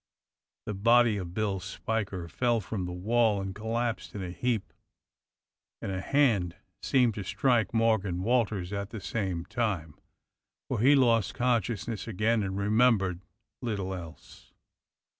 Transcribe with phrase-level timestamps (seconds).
[0.65, 4.73] The body of Bill Spiker fell from the wall and collapsed in a heap,
[5.79, 9.93] and a hand seemed to strike Mor gan Walters at the same time,
[10.67, 13.21] for he lost consciousness again and remembered
[13.61, 14.53] little else.